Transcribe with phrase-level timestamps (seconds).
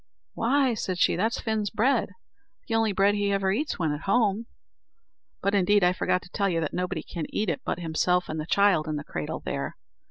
[0.33, 2.09] "Why," said she, "that's Fin's bread
[2.67, 4.47] the only bread he ever eats when at home;
[5.43, 8.39] but, indeed, I forgot to tell you that nobody can eat it but himself, and
[8.39, 9.75] that child in the cradle there.